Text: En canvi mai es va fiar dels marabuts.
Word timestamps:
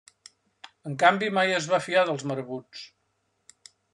En 0.91 0.95
canvi 1.03 1.29
mai 1.39 1.53
es 1.59 1.69
va 1.75 1.81
fiar 1.87 2.05
dels 2.09 2.25
marabuts. 2.31 2.83